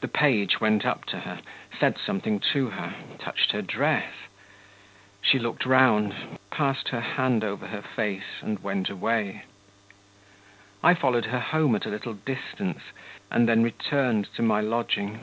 [0.00, 1.40] The page went up to her,
[1.76, 4.12] said something to her, touched her dress;
[5.20, 9.42] she looked round, passed her hand over her face, and went away.
[10.84, 12.82] I followed her home at a little distance,
[13.28, 15.18] and then returned to my lodging.